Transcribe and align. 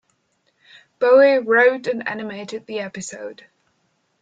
Boe 0.97 1.37
wrote 1.43 1.85
and 1.85 2.07
animated 2.07 2.65
the 2.65 2.79
episode. 2.79 3.45